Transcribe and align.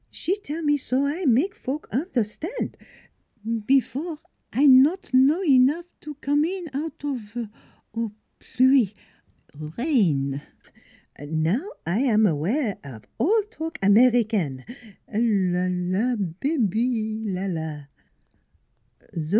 "She 0.09 0.35
tell 0.37 0.63
me 0.63 0.77
so 0.77 1.05
I 1.05 1.25
mak' 1.25 1.53
folks 1.53 1.87
un'erstan'. 1.93 2.73
Before 3.67 4.17
I 4.51 4.65
know 4.65 4.97
'nough 5.13 5.47
not 5.47 5.85
to 6.01 6.15
come 6.15 6.43
in 6.43 6.65
out 6.73 7.05
of 7.05 7.37
pluie 8.39 8.95
r 9.61 9.73
rain. 9.77 10.41
Now 11.19 11.67
I 11.85 11.99
am 11.99 12.25
aware 12.25 12.79
of 12.83 13.05
all 13.19 13.43
talk 13.51 13.77
Americaine.... 13.83 14.65
La 15.13 15.67
la, 15.99 16.15
bcbc! 16.15 17.21
la 17.35 17.45
la!" 17.45 17.85